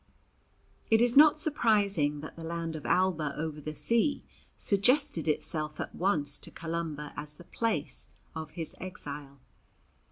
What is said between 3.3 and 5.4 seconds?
over the sea suggested